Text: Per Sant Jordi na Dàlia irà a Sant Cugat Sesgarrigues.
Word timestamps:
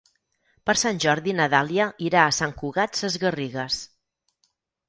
Per 0.69 0.73
Sant 0.83 1.01
Jordi 1.03 1.35
na 1.41 1.47
Dàlia 1.55 1.87
irà 2.07 2.23
a 2.23 2.33
Sant 2.39 2.57
Cugat 2.63 3.01
Sesgarrigues. 3.03 3.79